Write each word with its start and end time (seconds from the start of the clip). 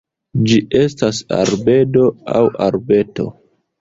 Ĝi 0.51 0.55
estas 0.79 1.19
arbedo 1.39 2.07
aŭ 2.41 2.45
arbeto. 2.69 3.29